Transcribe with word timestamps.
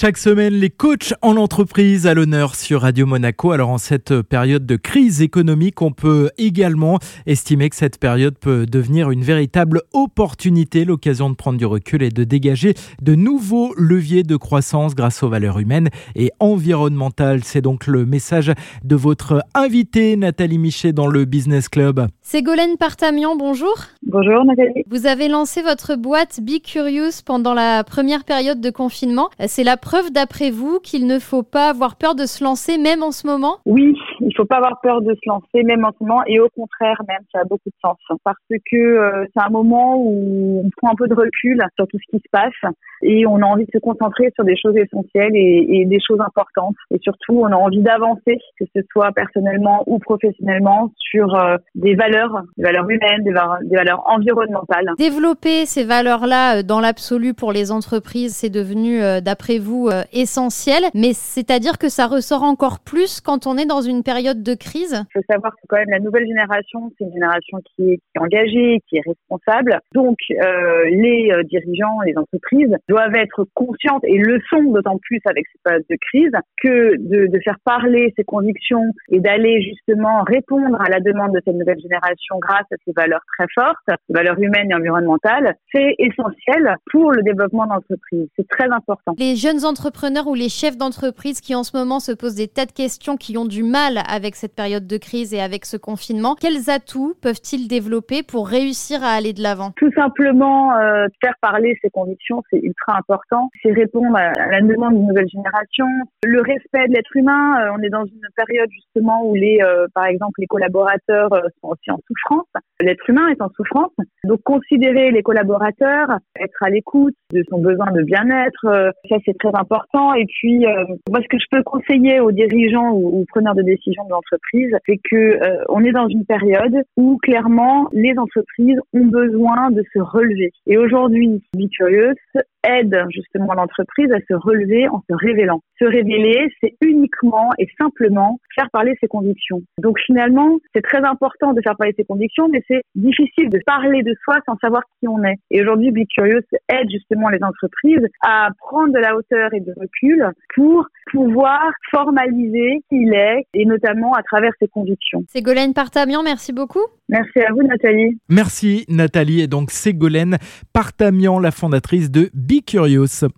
Chaque 0.00 0.16
semaine, 0.16 0.54
les 0.54 0.70
coachs 0.70 1.12
en 1.20 1.36
entreprise 1.36 2.06
à 2.06 2.14
l'honneur 2.14 2.54
sur 2.54 2.80
Radio 2.80 3.04
Monaco. 3.04 3.52
Alors 3.52 3.68
en 3.68 3.76
cette 3.76 4.22
période 4.22 4.64
de 4.64 4.76
crise 4.76 5.20
économique, 5.20 5.82
on 5.82 5.92
peut 5.92 6.30
également 6.38 6.98
estimer 7.26 7.68
que 7.68 7.76
cette 7.76 7.98
période 7.98 8.38
peut 8.38 8.64
devenir 8.64 9.10
une 9.10 9.22
véritable 9.22 9.82
opportunité, 9.92 10.86
l'occasion 10.86 11.28
de 11.28 11.34
prendre 11.34 11.58
du 11.58 11.66
recul 11.66 12.02
et 12.02 12.08
de 12.08 12.24
dégager 12.24 12.72
de 13.02 13.14
nouveaux 13.14 13.74
leviers 13.76 14.22
de 14.22 14.36
croissance 14.36 14.94
grâce 14.94 15.22
aux 15.22 15.28
valeurs 15.28 15.58
humaines 15.58 15.90
et 16.16 16.30
environnementales. 16.40 17.44
C'est 17.44 17.60
donc 17.60 17.86
le 17.86 18.06
message 18.06 18.54
de 18.82 18.96
votre 18.96 19.44
invité 19.52 20.16
Nathalie 20.16 20.56
Michet 20.56 20.94
dans 20.94 21.08
le 21.08 21.26
Business 21.26 21.68
Club. 21.68 22.06
Ségolène 22.30 22.76
Partamian, 22.76 23.34
bonjour. 23.34 23.74
Bonjour 24.04 24.44
Nathalie. 24.44 24.84
Vous 24.88 25.08
avez 25.08 25.26
lancé 25.26 25.62
votre 25.62 25.96
boîte 25.96 26.38
Be 26.40 26.62
Curious 26.62 27.24
pendant 27.26 27.54
la 27.54 27.82
première 27.82 28.22
période 28.22 28.60
de 28.60 28.70
confinement. 28.70 29.30
C'est 29.48 29.64
la 29.64 29.76
preuve 29.76 30.12
d'après 30.12 30.52
vous 30.52 30.78
qu'il 30.78 31.08
ne 31.08 31.18
faut 31.18 31.42
pas 31.42 31.68
avoir 31.68 31.96
peur 31.96 32.14
de 32.14 32.26
se 32.26 32.44
lancer 32.44 32.78
même 32.78 33.02
en 33.02 33.10
ce 33.10 33.26
moment? 33.26 33.56
Oui, 33.66 33.96
il 34.20 34.34
faut 34.36 34.44
pas 34.44 34.56
avoir 34.56 34.80
peur 34.80 35.02
de 35.02 35.14
se 35.14 35.28
lancer 35.28 35.62
même 35.64 35.84
en 35.84 35.92
ce 35.92 36.04
moment 36.04 36.22
et 36.26 36.40
au 36.40 36.48
contraire 36.48 37.00
même, 37.08 37.22
ça 37.32 37.40
a 37.40 37.44
beaucoup 37.44 37.68
de 37.68 37.74
sens. 37.82 37.96
Parce 38.24 38.38
que 38.48 38.76
euh, 38.76 39.24
c'est 39.34 39.42
un 39.42 39.50
moment 39.50 39.96
où 39.96 40.62
on 40.64 40.70
prend 40.76 40.92
un 40.92 40.94
peu 40.94 41.08
de 41.08 41.14
recul 41.14 41.62
sur 41.76 41.86
tout 41.86 41.98
ce 41.98 42.16
qui 42.16 42.22
se 42.22 42.28
passe 42.30 42.72
et 43.02 43.26
on 43.26 43.36
a 43.36 43.46
envie 43.46 43.64
de 43.64 43.70
se 43.72 43.78
concentrer 43.78 44.30
sur 44.34 44.44
des 44.44 44.56
choses 44.56 44.76
essentielles 44.76 45.32
et, 45.34 45.84
des 45.86 45.98
choses 46.06 46.20
importantes. 46.20 46.76
Et 46.90 46.98
surtout 47.02 47.40
on 47.40 47.46
a 47.46 47.56
envie 47.56 47.80
d'avancer, 47.80 48.38
que 48.58 48.64
ce 48.74 48.82
soit 48.92 49.12
personnellement 49.12 49.82
ou 49.86 49.98
professionnellement, 49.98 50.92
sur 50.98 51.34
euh, 51.34 51.56
des 51.74 51.94
valeurs, 51.94 52.42
des 52.56 52.64
valeurs 52.64 52.88
humaines, 52.88 53.24
des, 53.24 53.32
valeurs 53.76 54.02
environnementales. 54.06 54.92
Développer 54.98 55.66
ces 55.66 55.84
valeurs-là 55.84 56.58
euh, 56.58 56.62
dans 56.62 56.80
l'absolu 56.80 57.34
pour 57.34 57.52
les 57.52 57.72
entreprises, 57.72 58.34
c'est 58.34 58.50
devenu 58.50 59.00
d'après 59.22 59.58
vous 59.58 59.88
essentiel, 60.12 60.84
mais 60.94 61.12
c'est-à-dire 61.12 61.78
que 61.78 61.88
ça 61.88 62.06
ressort 62.06 62.42
encore 62.42 62.80
plus 62.80 63.20
quand 63.20 63.46
on 63.46 63.56
est 63.56 63.66
dans 63.66 63.80
une 63.80 64.02
période 64.10 64.42
de 64.42 64.54
crise? 64.54 64.96
Il 65.14 65.20
faut 65.20 65.26
savoir 65.30 65.52
que 65.52 65.62
quand 65.68 65.76
même 65.76 65.90
la 65.90 66.00
nouvelle 66.00 66.26
génération, 66.26 66.90
c'est 66.98 67.04
une 67.04 67.12
génération 67.12 67.58
qui 67.68 67.92
est, 67.92 68.00
engagée, 68.18 68.80
qui 68.88 68.96
est 68.98 69.06
responsable. 69.06 69.78
Donc 69.94 70.18
euh, 70.30 70.84
les 70.90 71.30
euh, 71.30 71.42
dirigeants, 71.44 72.00
les 72.04 72.16
entreprises 72.16 72.74
doivent 72.88 73.14
être 73.14 73.46
conscientes 73.54 74.02
et 74.04 74.18
le 74.18 74.40
sont 74.50 74.64
d'autant 74.72 74.98
plus 74.98 75.20
avec 75.26 75.44
cette 75.52 75.62
période 75.62 75.84
de 75.88 75.96
crise 76.10 76.32
que 76.62 76.96
de, 76.98 77.26
de 77.26 77.38
faire 77.44 77.58
parler 77.64 78.12
ses 78.16 78.24
convictions 78.24 78.86
et 79.10 79.20
d'aller 79.20 79.62
justement 79.62 80.22
répondre 80.26 80.80
à 80.80 80.88
la 80.88 81.00
demande 81.00 81.32
de 81.32 81.40
cette 81.44 81.54
nouvelle 81.54 81.80
génération 81.80 82.38
grâce 82.40 82.66
à 82.72 82.76
ces 82.84 82.92
valeurs 82.96 83.22
très 83.38 83.46
fortes, 83.54 84.00
valeurs 84.08 84.38
humaines 84.40 84.70
et 84.70 84.74
environnementales, 84.74 85.54
c'est 85.72 85.94
essentiel 85.98 86.74
pour 86.90 87.12
le 87.12 87.22
développement 87.22 87.66
d'entreprise. 87.66 88.28
C'est 88.36 88.48
très 88.48 88.68
important. 88.70 89.14
Les 89.18 89.36
jeunes 89.36 89.64
entrepreneurs 89.64 90.26
ou 90.26 90.34
les 90.34 90.48
chefs 90.48 90.76
d'entreprise 90.76 91.40
qui 91.40 91.54
en 91.54 91.62
ce 91.62 91.76
moment 91.76 92.00
se 92.00 92.12
posent 92.12 92.34
des 92.34 92.48
tas 92.48 92.66
de 92.66 92.72
questions, 92.72 93.16
qui 93.16 93.36
ont 93.38 93.44
du 93.44 93.62
mal 93.62 93.99
avec 94.08 94.34
cette 94.34 94.54
période 94.54 94.86
de 94.86 94.96
crise 94.96 95.34
et 95.34 95.40
avec 95.40 95.64
ce 95.64 95.76
confinement, 95.76 96.34
quels 96.34 96.70
atouts 96.70 97.14
peuvent-ils 97.22 97.68
développer 97.68 98.22
pour 98.22 98.48
réussir 98.48 99.02
à 99.02 99.10
aller 99.10 99.32
de 99.32 99.42
l'avant? 99.42 99.72
Tout 99.76 99.92
simplement, 99.92 100.76
euh, 100.76 101.06
faire 101.22 101.34
parler 101.40 101.78
ses 101.82 101.90
convictions, 101.90 102.42
c'est 102.50 102.60
ultra 102.60 102.98
important. 102.98 103.48
C'est 103.62 103.72
répondre 103.72 104.16
à 104.16 104.32
la 104.50 104.60
demande 104.60 104.94
d'une 104.94 105.06
nouvelle 105.06 105.28
génération. 105.28 105.86
Le 106.24 106.40
respect 106.40 106.88
de 106.88 106.94
l'être 106.94 107.14
humain, 107.16 107.60
euh, 107.60 107.76
on 107.76 107.82
est 107.82 107.88
dans 107.88 108.04
une 108.04 108.28
période 108.36 108.68
justement 108.70 109.26
où 109.26 109.34
les, 109.34 109.58
euh, 109.62 109.86
par 109.94 110.06
exemple, 110.06 110.40
les 110.40 110.46
collaborateurs 110.46 111.30
sont 111.60 111.68
aussi 111.68 111.90
en 111.90 111.98
souffrance. 112.06 112.46
L'être 112.80 113.08
humain 113.08 113.28
est 113.28 113.42
en 113.42 113.48
souffrance. 113.56 113.92
Donc 114.24 114.40
considérer 114.42 115.10
les 115.10 115.22
collaborateurs, 115.22 116.08
être 116.38 116.62
à 116.62 116.70
l'écoute 116.70 117.14
de 117.32 117.44
son 117.50 117.60
besoin 117.60 117.90
de 117.92 118.02
bien-être, 118.02 118.92
ça 119.08 119.16
c'est 119.24 119.36
très 119.38 119.54
important. 119.54 120.14
Et 120.14 120.26
puis, 120.26 120.64
moi, 121.08 121.20
ce 121.22 121.28
que 121.28 121.38
je 121.38 121.46
peux 121.50 121.62
conseiller 121.62 122.20
aux 122.20 122.32
dirigeants 122.32 122.90
ou, 122.92 123.20
aux 123.20 123.24
preneurs 123.28 123.54
de 123.54 123.62
décision 123.62 123.89
de 124.04 124.10
l'entreprise, 124.10 124.70
c'est 124.86 124.98
que 125.10 125.16
euh, 125.16 125.64
on 125.68 125.84
est 125.84 125.92
dans 125.92 126.08
une 126.08 126.24
période 126.24 126.76
où 126.96 127.18
clairement 127.18 127.88
les 127.92 128.16
entreprises 128.16 128.78
ont 128.92 129.06
besoin 129.06 129.70
de 129.70 129.82
se 129.92 129.98
relever. 129.98 130.52
Et 130.66 130.78
aujourd'hui, 130.78 131.42
Be 131.54 131.68
Curious 131.76 132.14
aide 132.62 133.04
justement 133.10 133.54
l'entreprise 133.54 134.12
à 134.12 134.18
se 134.28 134.34
relever 134.34 134.86
en 134.88 135.00
se 135.08 135.14
révélant. 135.14 135.60
Se 135.78 135.86
révéler, 135.86 136.52
c'est 136.60 136.74
uniquement 136.82 137.50
et 137.58 137.66
simplement 137.80 138.38
faire 138.54 138.68
parler 138.70 138.94
ses 139.00 139.08
convictions. 139.08 139.62
Donc 139.78 139.98
finalement, 140.00 140.58
c'est 140.74 140.82
très 140.82 141.02
important 141.02 141.54
de 141.54 141.62
faire 141.62 141.76
parler 141.76 141.94
ses 141.96 142.04
convictions, 142.04 142.48
mais 142.48 142.62
c'est 142.68 142.82
difficile 142.94 143.48
de 143.48 143.58
parler 143.64 144.02
de 144.02 144.14
soi 144.24 144.36
sans 144.46 144.56
savoir 144.58 144.82
qui 144.98 145.08
on 145.08 145.24
est. 145.24 145.36
Et 145.50 145.62
aujourd'hui, 145.62 145.90
Be 145.90 146.06
Curious 146.14 146.44
aide 146.68 146.90
justement 146.90 147.30
les 147.30 147.42
entreprises 147.42 148.06
à 148.22 148.50
prendre 148.58 148.92
de 148.92 148.98
la 148.98 149.16
hauteur 149.16 149.54
et 149.54 149.60
de 149.60 149.72
recul 149.76 150.28
pour 150.54 150.86
pouvoir 151.10 151.70
formaliser 151.90 152.82
qui 152.88 153.00
il 153.00 153.14
est 153.14 153.46
et 153.54 153.64
notamment 153.70 154.14
à 154.14 154.22
travers 154.22 154.52
ses 154.60 154.68
convictions. 154.68 155.24
Ségolène 155.28 155.72
Partamian, 155.72 156.22
merci 156.22 156.52
beaucoup. 156.52 156.84
Merci 157.08 157.40
à 157.40 157.52
vous 157.52 157.62
Nathalie. 157.62 158.18
Merci 158.28 158.84
Nathalie 158.88 159.40
et 159.40 159.46
donc 159.46 159.70
Ségolène 159.70 160.36
Partamian, 160.72 161.38
la 161.38 161.50
fondatrice 161.50 162.10
de 162.10 162.30
Be 162.34 162.64
Curious. 162.66 163.24